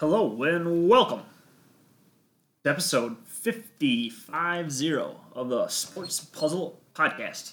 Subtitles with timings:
[0.00, 1.20] Hello and welcome
[2.64, 4.10] to episode 550
[5.34, 7.52] of the Sports Puzzle Podcast.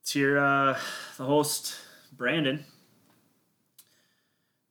[0.00, 0.78] It's here, uh,
[1.18, 1.76] the host,
[2.10, 2.64] Brandon.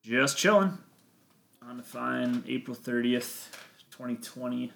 [0.02, 0.80] Just chilling
[1.62, 3.52] on the fine April 30th,
[3.92, 4.74] 2020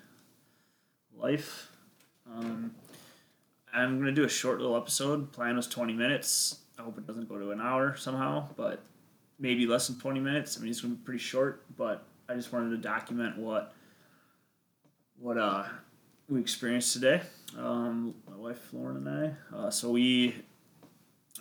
[1.17, 1.71] life.
[2.31, 2.75] Um,
[3.73, 5.31] I'm going to do a short little episode.
[5.31, 6.59] Plan was 20 minutes.
[6.77, 8.83] I hope it doesn't go to an hour somehow, but
[9.43, 10.57] maybe less than 20 minutes.
[10.57, 13.75] I mean, it's going to be pretty short, but I just wanted to document what
[15.19, 15.65] what uh,
[16.29, 17.21] we experienced today.
[17.57, 19.55] Um, my wife Lauren and I.
[19.55, 20.33] Uh, so we,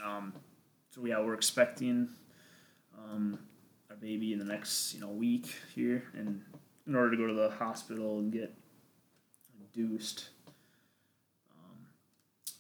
[0.05, 0.33] um,
[0.91, 2.09] so yeah, we're expecting
[2.99, 3.39] um,
[3.89, 6.43] our baby in the next you know week here, and
[6.87, 8.53] in order to go to the hospital and get
[9.75, 10.29] induced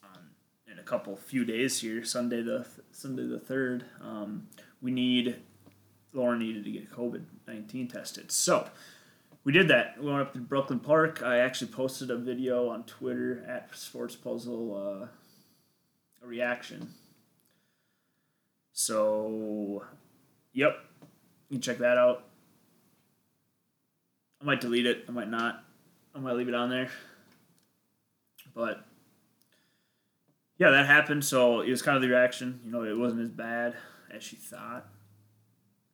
[0.04, 0.30] um,
[0.70, 3.84] in a couple few days here, Sunday the Sunday the third.
[4.00, 4.46] Um,
[4.82, 5.36] we need
[6.12, 8.68] Lauren needed to get COVID nineteen tested, so
[9.44, 9.96] we did that.
[9.98, 11.22] We went up to Brooklyn Park.
[11.22, 15.06] I actually posted a video on Twitter at Sports Puzzle, uh,
[16.22, 16.90] a reaction.
[18.72, 19.84] So,
[20.52, 20.78] yep,
[21.48, 22.24] you can check that out.
[24.40, 25.04] I might delete it.
[25.08, 25.64] I might not.
[26.14, 26.90] I might leave it on there.
[28.54, 28.84] But
[30.58, 31.24] yeah, that happened.
[31.24, 32.60] So it was kind of the reaction.
[32.64, 33.76] You know, it wasn't as bad
[34.12, 34.86] as she thought.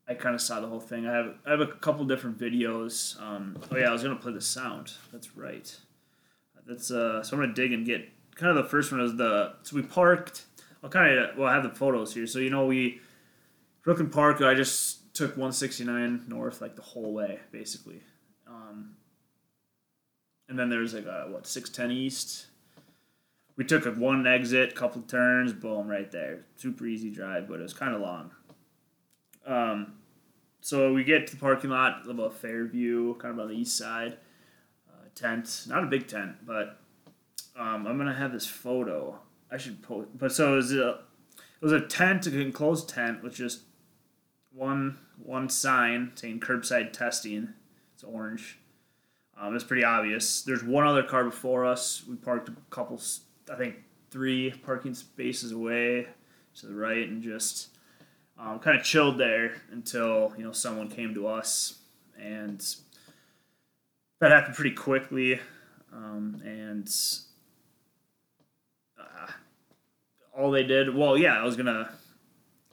[0.06, 1.06] I kind of saw the whole thing.
[1.06, 3.20] I have I have a couple different videos.
[3.20, 4.92] Um, oh yeah, I was gonna play the sound.
[5.12, 5.74] That's right.
[6.66, 7.22] That's uh.
[7.22, 9.82] So I'm gonna dig and get kind of the first one is the so we
[9.82, 10.44] parked.
[10.82, 12.26] I'll kind of well I have the photos here.
[12.26, 13.00] So you know we
[13.82, 14.40] Brooklyn Park.
[14.40, 18.00] I just took 169 north like the whole way basically.
[18.46, 18.94] Um,
[20.48, 22.46] and then there's like a what 610 east.
[23.58, 26.46] We took a one exit, couple turns, boom, right there.
[26.56, 28.30] Super easy drive, but it was kind of long.
[29.44, 29.94] Um,
[30.60, 33.76] so we get to the parking lot, a little Fairview, kind of on the east
[33.76, 34.16] side.
[34.88, 36.78] Uh, tent, not a big tent, but
[37.58, 39.18] um, I'm gonna have this photo.
[39.50, 43.24] I should post, but so it was a it was a tent, an enclosed tent
[43.24, 43.62] with just
[44.52, 47.54] one one sign saying curbside testing.
[47.94, 48.58] It's orange.
[49.40, 50.42] Um, it's pretty obvious.
[50.42, 52.04] There's one other car before us.
[52.08, 53.00] We parked a couple,
[53.50, 53.76] I think
[54.10, 56.06] three parking spaces away
[56.56, 57.68] to the right, and just
[58.38, 61.78] um, kind of chilled there until you know someone came to us,
[62.20, 62.64] and
[64.20, 65.40] that happened pretty quickly.
[65.92, 66.88] Um, and
[68.98, 69.32] uh,
[70.36, 71.90] all they did, well, yeah, I was gonna.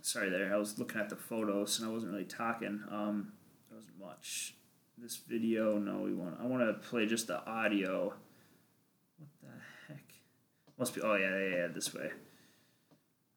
[0.01, 0.53] Sorry, there.
[0.53, 2.83] I was looking at the photos and I wasn't really talking.
[2.91, 3.33] Um,
[3.69, 4.53] there wasn't much.
[4.97, 6.37] This video, no, we want.
[6.39, 8.13] I want to play just the audio.
[10.75, 10.95] What the heck?
[10.95, 11.01] Must be.
[11.01, 11.67] Oh yeah, yeah, yeah.
[11.73, 12.11] This way.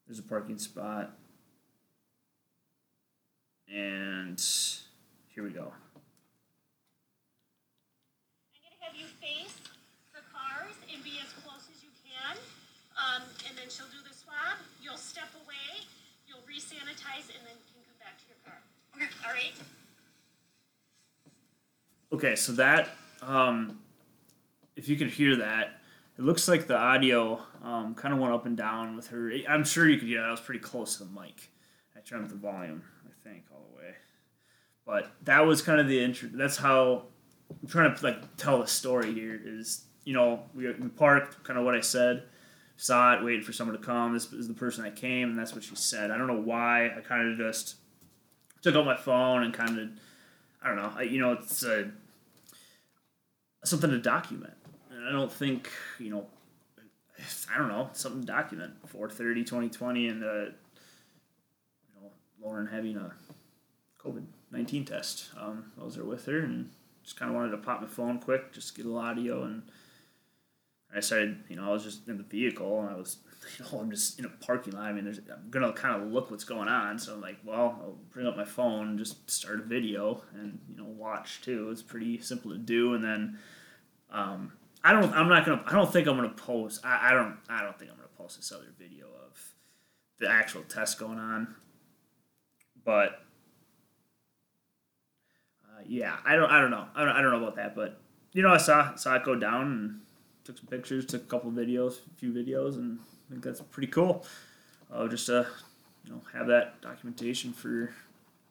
[0.06, 1.12] There's a parking spot.
[3.69, 4.43] And
[5.28, 5.60] here we go.
[5.60, 6.00] I'm
[8.65, 9.54] gonna have you face
[10.15, 12.38] the cars and be as close as you can.
[12.97, 14.59] Um, and then she'll do the swab.
[14.82, 15.84] You'll step away,
[16.27, 18.59] you'll re-sanitize, and then you can come back to your car.
[18.97, 19.09] Okay.
[19.27, 19.54] All right.
[22.10, 23.78] Okay, so that, um,
[24.77, 25.82] if you can hear that,
[26.18, 29.32] it looks like the audio um, kind of went up and down with her.
[29.48, 30.26] I'm sure you could hear that.
[30.26, 31.50] I was pretty close to the mic.
[31.96, 33.94] I turned up the volume, I think, all the way.
[34.84, 36.28] But that was kind of the intro.
[36.32, 37.04] That's how
[37.62, 39.40] I'm trying to like tell the story here.
[39.44, 42.24] Is you know we, we parked, kind of what I said,
[42.76, 44.12] saw it, waited for someone to come.
[44.12, 46.10] This is the person that came, and that's what she said.
[46.10, 46.86] I don't know why.
[46.86, 47.76] I kind of just
[48.60, 49.88] took out my phone and kind of
[50.62, 50.92] I don't know.
[50.96, 51.92] I, you know, it's a,
[53.64, 54.54] something to document.
[55.08, 56.26] I don't think, you know,
[57.52, 58.74] I don't know, something document.
[58.86, 60.52] 430, 2020, and, uh, you
[62.00, 62.10] know,
[62.42, 63.12] Lauren having a
[64.02, 65.30] COVID 19 test.
[65.38, 66.70] Um, was there with her and
[67.02, 69.44] just kind of wanted to pop my phone quick, just get a little audio.
[69.44, 69.62] And
[70.94, 73.18] I started, you know, I was just in the vehicle and I was
[73.58, 74.84] you know, I'm just in a parking lot.
[74.84, 76.98] I mean, there's, I'm gonna kind of look what's going on.
[76.98, 80.76] So I'm like, well, I'll bring up my phone, just start a video, and you
[80.76, 81.71] know, watch too.
[81.71, 82.94] It's pretty simple to do.
[82.94, 83.38] And then,
[84.10, 84.53] um,
[84.84, 86.84] I don't, I'm not gonna, I don't think I'm gonna post.
[86.84, 89.54] I, I don't, I don't think I'm gonna post this other video of
[90.19, 91.54] the actual test going on.
[92.84, 93.21] But
[95.65, 97.75] uh, yeah, I don't, I don't know, I don't, I don't know about that.
[97.75, 98.01] But
[98.33, 100.01] you know, I saw saw it go down and
[100.45, 102.98] took some pictures, took a couple videos, a few videos, and
[103.28, 104.24] I think that's pretty cool.
[104.92, 105.47] Uh, just to
[106.04, 107.92] you know have that documentation for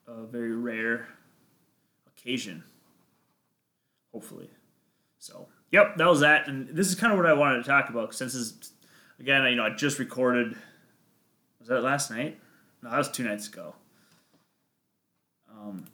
[0.07, 1.07] a very rare
[2.07, 2.63] occasion.
[4.12, 4.50] Hopefully,
[5.19, 7.89] so yep, that was that, and this is kind of what I wanted to talk
[7.89, 8.71] about since this, is,
[9.19, 10.55] again, you know, I just recorded.
[11.59, 12.39] Was that last night?
[12.81, 13.75] No, that was two nights ago.
[15.51, 15.85] Um,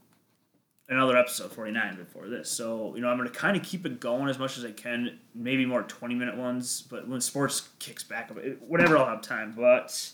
[0.89, 2.49] another episode 49 before this.
[2.49, 4.71] So, you know, I'm going to kind of keep it going as much as I
[4.71, 8.37] can, maybe more 20 minute ones, but when sports kicks back up,
[8.67, 9.53] whatever I'll have time.
[9.55, 10.09] But,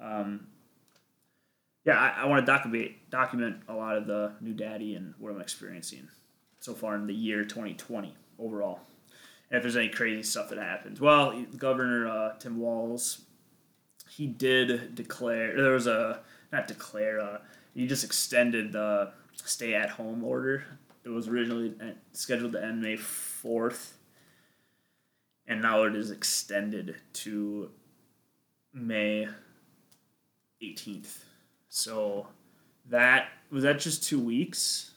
[0.00, 0.46] um,
[1.84, 5.32] yeah, I, I want to document, document a lot of the new daddy and what
[5.32, 6.08] I'm experiencing
[6.60, 8.80] so far in the year 2020 overall.
[9.50, 11.00] If there's any crazy stuff that happens.
[11.00, 13.22] Well, Governor uh, Tim Walz,
[14.10, 16.20] he did declare, there was a,
[16.52, 17.38] not declare, uh,
[17.74, 20.64] he just extended the stay at home order.
[21.04, 21.74] It was originally
[22.12, 23.92] scheduled to end May 4th,
[25.46, 27.70] and now it is extended to
[28.72, 29.28] May
[30.62, 31.18] 18th.
[31.68, 32.28] So
[32.88, 34.92] that was that just two weeks?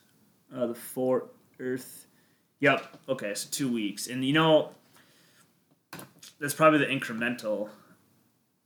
[0.54, 2.06] Uh, the fourth.
[2.59, 2.98] Yep.
[3.09, 4.71] Okay, so two weeks, and you know
[6.39, 7.69] that's probably the incremental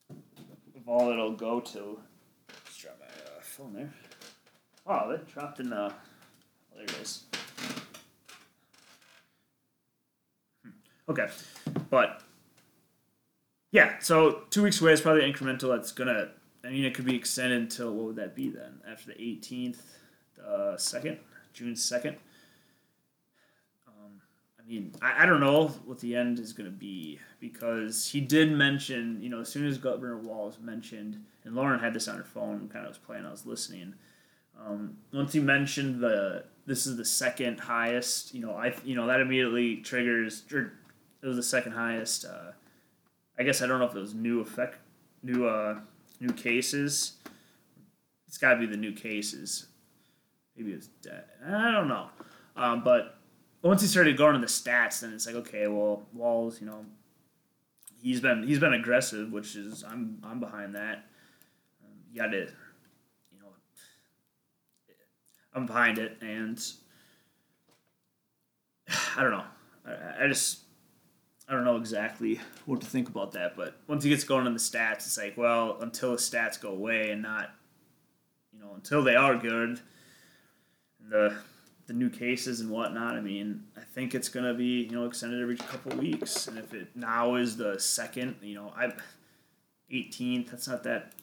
[0.10, 2.00] of all it'll go to.
[2.50, 3.94] Let's drop my uh, phone there.
[4.88, 5.76] Oh, they dropped in the.
[5.76, 5.94] Oh,
[6.76, 7.26] there it is.
[10.64, 10.70] Hmm.
[11.10, 11.28] Okay,
[11.90, 12.22] but
[13.72, 15.76] yeah, so two weeks away is probably incremental.
[15.76, 16.30] That's gonna.
[16.64, 18.82] I mean, it could be extended until what would that be then?
[18.88, 19.80] After the 18th,
[20.36, 21.18] the second,
[21.54, 22.18] June second.
[24.72, 28.22] I mean, I, I don't know what the end is going to be because he
[28.22, 32.16] did mention, you know, as soon as Governor Walz mentioned, and Lauren had this on
[32.16, 33.96] her phone, kind of was playing, I was listening
[34.60, 39.08] um, once he mentioned the this is the second highest, you know, I you know
[39.08, 40.44] that immediately triggers.
[40.52, 40.74] Or
[41.22, 42.26] it was the second highest.
[42.26, 42.52] Uh,
[43.38, 44.78] I guess I don't know if it was new effect,
[45.24, 45.80] new uh,
[46.20, 47.14] new cases.
[48.28, 49.68] It's got to be the new cases.
[50.56, 51.26] Maybe it's dead.
[51.46, 52.08] I don't know.
[52.56, 53.18] Um, but
[53.62, 56.86] once he started going to the stats, then it's like okay, well, Walz, you know,
[58.02, 61.06] he's been he's been aggressive, which is I'm I'm behind that.
[61.84, 63.54] Um, you got to you know,
[65.54, 66.62] I'm behind it, and
[69.18, 69.46] I don't know.
[69.86, 70.62] I, I just
[71.52, 73.58] I don't know exactly what to think about that.
[73.58, 76.70] But once he gets going on the stats, it's like, well, until the stats go
[76.70, 77.52] away and not,
[78.54, 79.82] you know, until they are good,
[81.10, 81.36] the
[81.88, 83.16] the new cases and whatnot.
[83.16, 86.74] I mean, I think it's gonna be you know extended every couple weeks, and if
[86.74, 88.92] it now is the second, you know, I,
[89.92, 90.50] 18th.
[90.50, 91.14] That's not that.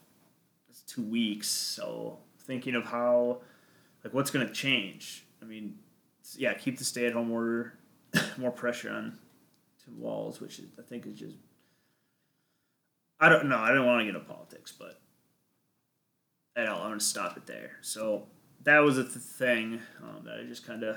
[0.69, 1.49] That's two weeks.
[1.49, 3.39] So thinking of how
[4.05, 5.25] like what's going to change?
[5.43, 5.79] I mean,
[6.37, 7.75] yeah, keep the stay-at-home order,
[8.39, 9.19] more pressure on
[9.85, 11.37] Tim Walz, which is, I think is just.
[13.21, 13.59] I don't know.
[13.59, 15.01] I don't want to get into politics, but
[16.57, 16.77] I don't.
[16.77, 17.73] I'm going to stop it there.
[17.81, 18.27] So
[18.65, 20.97] that was a th- thing um, that I just kind of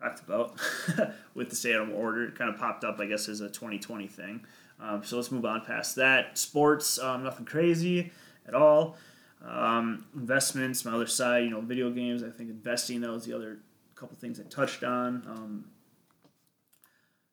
[0.00, 0.58] talked about
[1.34, 2.24] with the stay-at-home order.
[2.24, 4.44] It kind of popped up, I guess, as a 2020 thing.
[4.80, 6.36] Um, so let's move on past that.
[6.36, 8.12] Sports, um, nothing crazy
[8.46, 8.96] at all.
[9.44, 12.22] Um, investments, my other side, you know, video games.
[12.22, 13.58] I think investing, that was the other
[13.94, 15.22] couple things I touched on.
[15.26, 15.64] Um,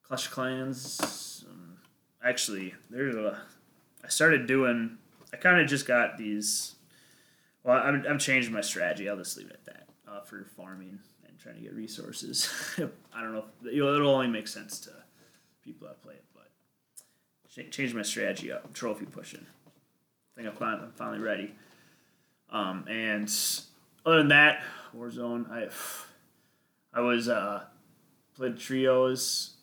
[0.04, 1.46] Clash Clans.
[1.50, 1.78] Um,
[2.24, 3.40] actually, there's a.
[4.04, 4.98] I started doing.
[5.34, 6.76] I kind of just got these.
[7.64, 9.10] Well, I'm, I'm changing my strategy.
[9.10, 12.50] I'll just leave it at that uh, for farming and trying to get resources.
[13.14, 13.46] I don't know.
[13.64, 14.92] If, you know, it'll only make sense to
[15.64, 18.74] people that play it, but change my strategy up.
[18.74, 19.46] Trophy pushing.
[20.38, 21.54] I think I'm finally ready.
[22.50, 23.32] Um, and
[24.06, 24.64] other than that,
[24.96, 25.70] Warzone, I
[26.96, 27.64] I was uh,
[28.36, 29.56] played trios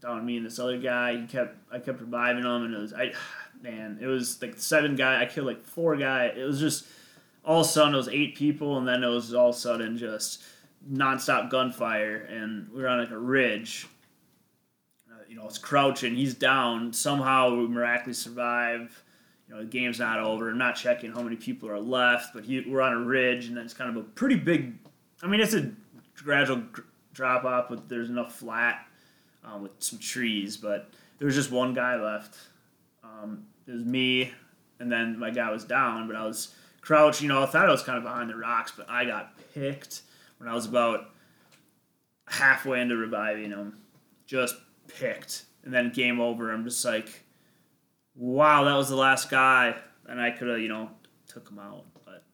[0.00, 1.16] down me and this other guy.
[1.16, 3.12] He kept I kept reviving him, and it was I
[3.62, 5.22] man, it was like seven guy.
[5.22, 6.26] I killed like four guy.
[6.26, 6.86] It was just
[7.44, 9.58] all of a sudden it was eight people, and then it was all of a
[9.58, 10.42] sudden just
[10.90, 13.86] nonstop gunfire, and we were on like a ridge.
[15.10, 16.14] Uh, you know, it's crouching.
[16.14, 16.92] He's down.
[16.92, 19.02] Somehow we miraculously survive
[19.48, 20.50] you know, the game's not over.
[20.50, 23.58] I'm not checking how many people are left, but he, we're on a ridge, and
[23.58, 24.74] it's kind of a pretty big.
[25.22, 25.70] I mean, it's a
[26.16, 26.62] gradual
[27.12, 28.86] drop off, but there's enough flat
[29.44, 30.56] um, with some trees.
[30.56, 32.36] But there was just one guy left.
[33.02, 34.32] Um, it was me,
[34.80, 36.54] and then my guy was down, but I was
[36.84, 37.22] crouched.
[37.22, 40.02] You know, I thought I was kind of behind the rocks, but I got picked
[40.38, 41.10] when I was about
[42.26, 43.78] halfway into reviving him.
[44.26, 44.56] Just
[44.88, 46.52] picked, and then game over.
[46.52, 47.24] I'm just like
[48.14, 49.74] wow, that was the last guy,
[50.06, 50.90] and I could have, you know,
[51.28, 52.24] took him out, but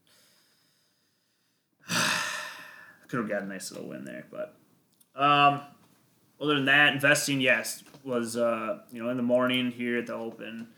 [1.89, 4.27] I could have got a nice little win there.
[4.31, 4.57] But
[5.15, 5.63] um,
[6.41, 10.15] other than that, investing, yes, was uh, you know in the morning here at the
[10.15, 10.69] Open.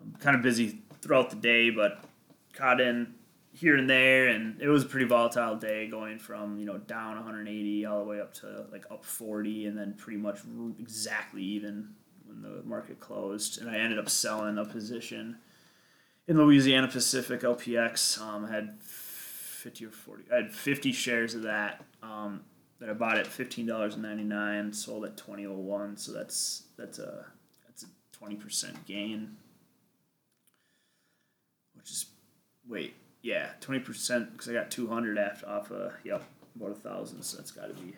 [0.00, 2.02] Um, kind of busy throughout the day, but
[2.52, 3.14] caught in
[3.52, 7.16] here and there, and it was a pretty volatile day, going from you know down
[7.16, 10.40] 180 all the way up to like up 40, and then pretty much
[10.78, 11.94] exactly even
[12.26, 15.38] when the market closed, and I ended up selling a position
[16.28, 18.20] in Louisiana Pacific LPX.
[18.20, 20.24] Um, I had fifty or forty.
[20.32, 21.84] I had fifty shares of that.
[22.02, 22.42] Um,
[22.78, 25.96] that I bought at fifteen dollars and ninety nine, sold at twenty oh one.
[25.96, 27.26] So that's that's a
[27.66, 29.36] that's a twenty percent gain,
[31.74, 32.06] which is
[32.70, 36.22] wait yeah twenty percent because I got two hundred after off uh yep
[36.56, 37.22] about a thousand.
[37.22, 37.94] So that's got to be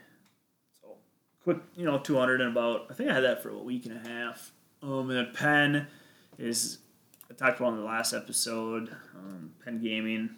[0.80, 0.96] so
[1.44, 3.86] quick you know two hundred and about I think I had that for a week
[3.86, 4.52] and a half.
[4.82, 5.86] Um, and then Penn
[6.38, 6.78] is
[7.30, 8.94] I talked about in the last episode.
[9.14, 10.30] Um, Penn Gaming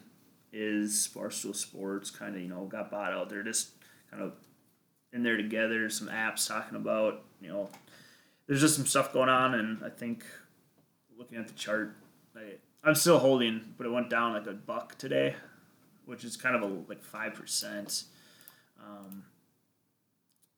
[0.53, 3.29] is Barstool Sports kind of you know got bought out.
[3.29, 3.71] They're just
[4.11, 4.33] kind of
[5.13, 5.89] in there together.
[5.89, 7.69] Some apps talking about you know
[8.47, 10.25] there's just some stuff going on, and I think
[11.17, 11.95] looking at the chart,
[12.35, 15.35] I, I'm still holding, but it went down like a buck today,
[16.05, 18.03] which is kind of a like five percent.
[18.79, 19.23] Um,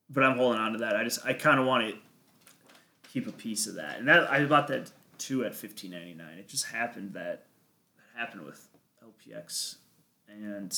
[0.09, 0.97] but I'm holding on to that.
[0.97, 1.97] I just I kind of want to
[3.13, 6.37] keep a piece of that, and that I bought that too at fifteen ninety nine.
[6.37, 7.45] It just happened that
[7.95, 8.67] that happened with
[9.01, 9.75] LPX
[10.27, 10.77] and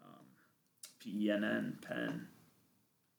[0.00, 0.24] um,
[1.04, 2.28] PENN Penn.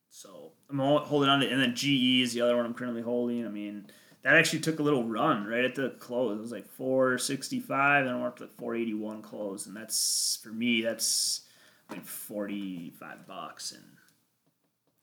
[0.10, 3.46] So I'm holding on to, and then GE is the other one I'm currently holding.
[3.46, 3.88] I mean,
[4.23, 6.37] that actually took a little run right at the close.
[6.37, 10.81] It was like 465, then went up to like 481 close, and that's for me.
[10.81, 11.41] That's
[11.89, 13.83] like 45 bucks, and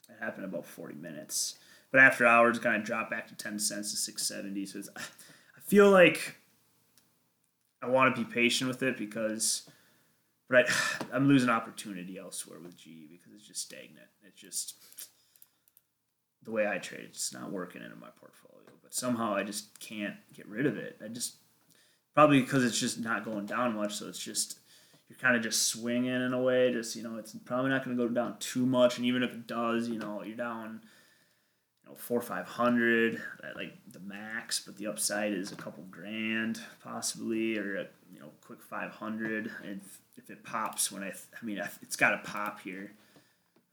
[0.08, 1.58] it happened about 40 minutes.
[1.90, 4.66] But after hours, kind of dropped back to 10 cents to 670.
[4.66, 6.36] So I feel like
[7.82, 9.68] I want to be patient with it because,
[10.48, 10.72] but I,
[11.12, 14.08] I'm losing opportunity elsewhere with GE because it's just stagnant.
[14.22, 14.74] It's just
[16.44, 17.06] the way I trade.
[17.10, 18.72] It's not working into my portfolio.
[18.82, 20.98] But somehow I just can't get rid of it.
[21.04, 21.36] I just
[22.14, 23.96] probably because it's just not going down much.
[23.96, 24.58] So it's just
[25.08, 26.72] you're kind of just swinging in a way.
[26.72, 28.96] Just you know, it's probably not going to go down too much.
[28.96, 30.80] And even if it does, you know, you're down
[31.82, 35.56] you know, four or five hundred at like the max, but the upside is a
[35.56, 39.50] couple grand possibly, or a you know quick five hundred.
[39.64, 42.92] And if, if, it pops when I, th- I mean, it's got to pop here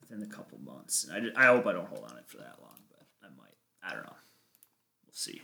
[0.10, 1.06] within a couple months.
[1.06, 3.28] And I, just, I hope I don't hold on it for that long, but I
[3.38, 3.56] might.
[3.84, 4.16] I don't know.
[5.06, 5.42] We'll see.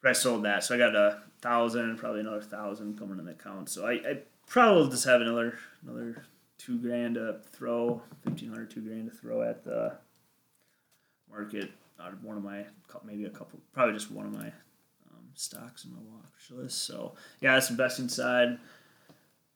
[0.00, 3.32] But I sold that, so I got a thousand, probably another thousand coming in the
[3.32, 3.68] account.
[3.68, 6.24] So I, I probably just have another another
[6.58, 9.96] two grand to throw, fifteen hundred, two grand to throw at the
[11.30, 12.64] market out of one of my
[13.04, 16.84] maybe a couple probably just one of my um, stocks in my watch list.
[16.84, 18.58] So yeah, that's the investing side.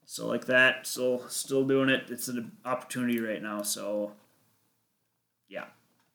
[0.08, 2.04] So like that, so still doing it.
[2.08, 3.62] It's an opportunity right now.
[3.62, 4.12] So
[5.48, 5.64] yeah,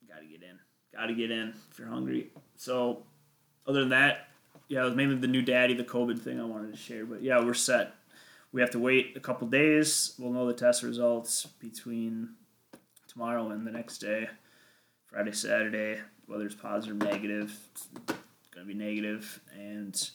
[0.07, 0.57] gotta get in.
[0.95, 2.29] Gotta get in if you're hungry.
[2.55, 3.03] So
[3.67, 4.29] other than that,
[4.69, 7.05] yeah, it was mainly the new daddy, the COVID thing I wanted to share.
[7.05, 7.93] But yeah, we're set.
[8.53, 10.15] We have to wait a couple days.
[10.17, 12.29] We'll know the test results between
[13.09, 14.29] tomorrow and the next day.
[15.05, 17.87] Friday, Saturday, whether it's positive or negative, it's
[18.53, 20.09] to be negative, and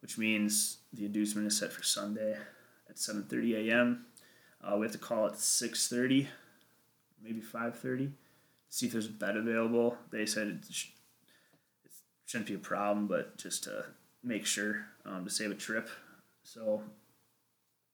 [0.00, 2.36] which means the inducement is set for Sunday
[2.96, 4.06] at 7:30 a.m.
[4.62, 6.26] Uh, we have to call at 6:30,
[7.22, 8.12] maybe 5:30,
[8.68, 9.98] see if there's a bed available.
[10.10, 10.92] They said it, sh-
[11.84, 11.92] it
[12.24, 13.84] shouldn't be a problem, but just to
[14.22, 15.88] make sure um, to save a trip.
[16.42, 16.82] So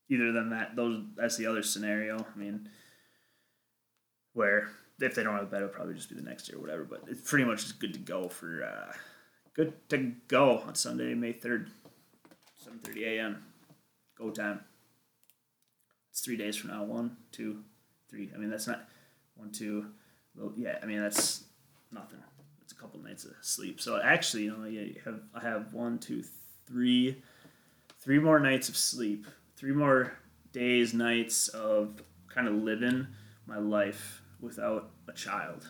[0.08, 2.18] either than that, those that's the other scenario.
[2.18, 2.68] I mean,
[4.32, 6.60] where if they don't have a bed, it'll probably just be the next day or
[6.60, 6.84] whatever.
[6.84, 8.92] But it's pretty much just good to go for uh,
[9.54, 11.70] good to go on Sunday, May third,
[12.56, 13.44] seven thirty a.m.
[14.16, 14.60] Go time.
[16.12, 16.84] It's three days from now.
[16.84, 17.64] One, two,
[18.10, 18.30] three.
[18.34, 18.86] I mean, that's not
[19.34, 19.86] one, two.
[20.36, 21.44] Well, yeah, I mean that's
[21.90, 22.18] nothing.
[22.60, 23.80] It's a couple nights of sleep.
[23.80, 26.22] So actually, you know, you have I have one, two,
[26.66, 27.22] three,
[27.98, 29.26] three more nights of sleep.
[29.56, 30.12] Three more
[30.52, 33.06] days, nights of kind of living
[33.46, 35.66] my life without a child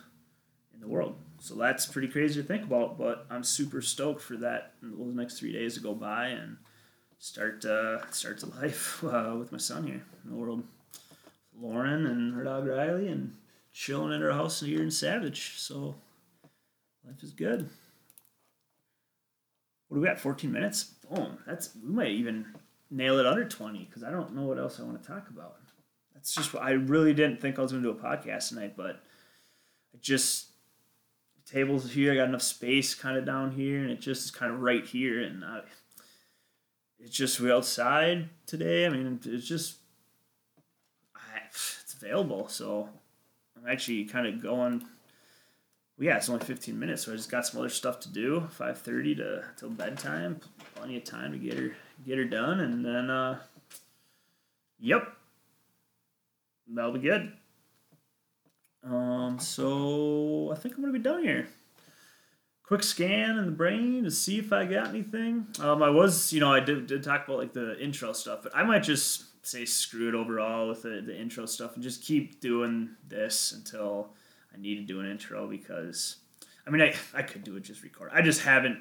[0.73, 1.15] in the world.
[1.39, 5.39] So that's pretty crazy to think about, but I'm super stoked for that those next
[5.39, 6.57] three days to go by and
[7.23, 10.63] start uh, start to life uh, with my son here in the world.
[11.57, 13.35] Lauren and her dog Riley and
[13.71, 15.53] chilling in her house here in Savage.
[15.57, 15.95] So
[17.07, 17.69] life is good.
[19.87, 20.19] What do we got?
[20.19, 20.95] 14 minutes?
[21.09, 21.37] Boom.
[21.47, 22.45] That's we might even
[22.91, 25.55] nail it under 20 because I don't know what else I want to talk about
[26.13, 29.01] That's just what I really didn't think I was to do a podcast tonight, but
[29.93, 30.47] I just
[31.45, 32.11] tables here.
[32.11, 34.85] I got enough space kind of down here, and it just is kind of right
[34.85, 35.61] here, and I,
[37.03, 38.85] it's just we outside today.
[38.85, 39.77] I mean, it's just
[41.83, 42.89] it's available, so
[43.57, 44.79] I'm actually kind of going.
[45.97, 48.47] Well, yeah, it's only 15 minutes, so I just got some other stuff to do.
[48.57, 50.39] 5:30 to till bedtime,
[50.75, 53.39] plenty of time to get her get her done, and then uh,
[54.79, 55.15] yep,
[56.67, 57.33] that'll be good.
[58.83, 61.47] Um, so I think I'm gonna be done here.
[62.63, 65.47] Quick scan in the brain to see if I got anything.
[65.59, 68.55] Um, I was, you know, I did, did talk about like the intro stuff, but
[68.55, 72.39] I might just say screw it overall with the, the intro stuff and just keep
[72.39, 74.09] doing this until
[74.53, 76.17] I need to do an intro because,
[76.65, 78.11] I mean, I, I could do it just record.
[78.13, 78.79] I just haven't,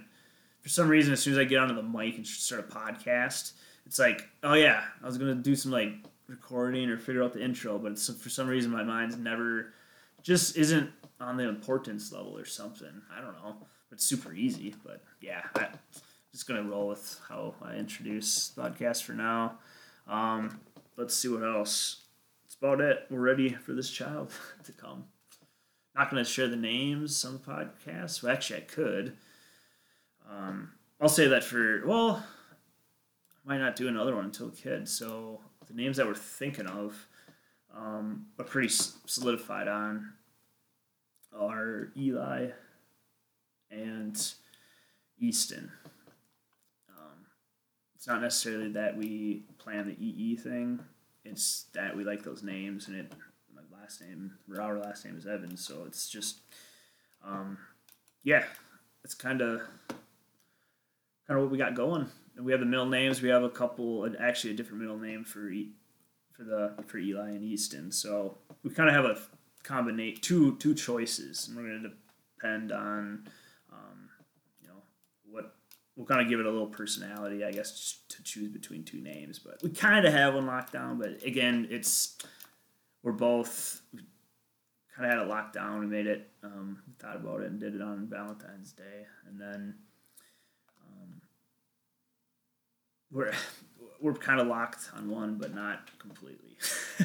[0.60, 3.52] for some reason, as soon as I get onto the mic and start a podcast,
[3.84, 5.92] it's like, oh yeah, I was gonna do some like
[6.28, 9.72] recording or figure out the intro, but for some reason my mind's never,
[10.22, 13.02] just isn't on the importance level or something.
[13.16, 13.56] I don't know.
[13.90, 15.68] It's super easy, but yeah, I'm
[16.32, 19.58] just gonna roll with how I introduce podcast for now.
[20.08, 20.60] Um,
[20.96, 22.02] let's see what else.
[22.44, 23.06] That's about it.
[23.10, 24.32] We're ready for this child
[24.64, 25.04] to come.
[25.94, 28.22] Not gonna share the names on the podcast.
[28.22, 29.16] Well, actually, I could.
[30.30, 32.24] Um, I'll say that for well,
[33.44, 34.88] I might not do another one until kid.
[34.88, 37.06] So the names that we're thinking of
[37.76, 40.12] um, are pretty solidified on
[41.38, 42.48] are Eli
[43.70, 44.32] and
[45.18, 45.70] Easton.
[46.90, 47.26] Um,
[47.96, 50.80] it's not necessarily that we plan the EE thing.
[51.24, 53.12] It's that we like those names, and it
[53.54, 56.40] my last name, our last name is Evans, so it's just,
[57.24, 57.58] um,
[58.24, 58.44] yeah,
[59.04, 59.62] it's kind of
[61.26, 62.08] kind of what we got going.
[62.36, 63.20] And we have the middle names.
[63.20, 65.50] We have a couple, actually a different middle name for
[66.42, 67.90] for the for Eli and Easton.
[67.92, 69.18] So we kind of have a
[69.64, 71.92] combinate two two choices, and we're going to
[72.36, 73.28] depend on,
[73.72, 74.08] um,
[74.60, 74.82] you know,
[75.30, 75.54] what
[75.96, 79.38] we'll kind of give it a little personality, I guess, to choose between two names.
[79.38, 80.98] But we kind of have one locked down.
[80.98, 82.18] But again, it's
[83.02, 85.80] we're both kind of had it locked down.
[85.80, 89.74] We made it, um, thought about it, and did it on Valentine's Day, and then
[90.86, 91.20] um,
[93.12, 93.32] we're
[94.00, 96.56] we're kind of locked on one, but not completely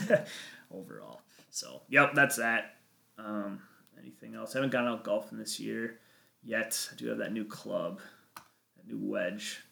[0.71, 1.21] overall.
[1.51, 2.75] So, yep, that's that.
[3.19, 3.61] Um,
[3.99, 4.55] anything else?
[4.55, 5.99] I haven't gone out golfing this year
[6.43, 6.89] yet.
[6.91, 7.99] I do have that new club,
[8.35, 9.63] that new wedge.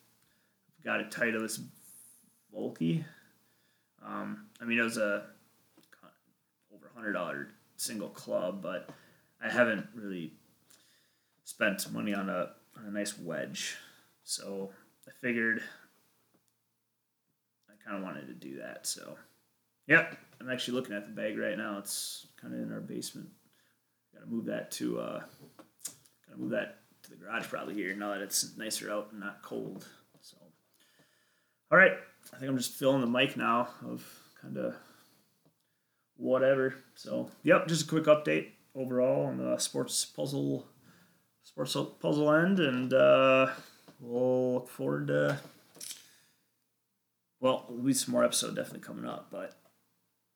[0.78, 1.64] I've got it Titleist
[2.54, 3.04] Vokey.
[4.06, 5.26] Um, I mean, it was a
[6.74, 8.90] over hundred dollar single club, but
[9.42, 10.34] I haven't really
[11.44, 13.78] spent money on a on a nice wedge.
[14.24, 14.72] So
[15.08, 15.62] I figured
[17.86, 18.88] kind of wanted to do that.
[18.88, 19.16] So,
[19.88, 21.78] yep, I'm actually looking at the bag right now.
[21.78, 23.30] It's kind of in our basement.
[24.14, 27.96] Got to move that to uh, got to move that to the garage probably here
[27.96, 29.86] now that it's nicer out and not cold.
[30.22, 30.38] So,
[31.72, 31.94] all right,
[32.34, 34.04] I think I'm just filling the mic now of
[34.42, 34.76] kind of
[36.18, 36.76] whatever.
[36.96, 40.68] So, yep, just a quick update overall on the sports puzzle,
[41.44, 43.48] sports puzzle end, and uh,
[44.00, 45.40] we'll look forward to.
[47.46, 49.54] Well, there'll be some more episode definitely coming up, but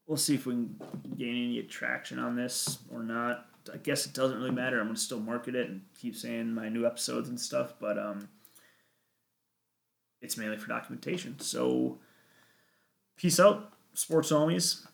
[0.06, 0.80] we'll see if we can
[1.18, 3.48] gain any traction on this or not.
[3.74, 4.80] I guess it doesn't really matter.
[4.80, 8.30] I'm gonna still market it and keep saying my new episodes and stuff, but um,
[10.22, 11.40] it's mainly for documentation.
[11.40, 11.98] So,
[13.18, 14.86] peace out, sports homies.